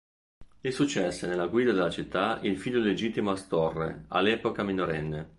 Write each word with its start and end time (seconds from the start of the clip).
Gli 0.59 0.71
successe 0.71 1.27
nella 1.27 1.45
guida 1.45 1.73
della 1.73 1.91
città 1.91 2.39
il 2.41 2.57
figlio 2.57 2.79
legittimo 2.79 3.29
Astorre, 3.29 4.05
all'epoca 4.07 4.63
minorenne. 4.63 5.29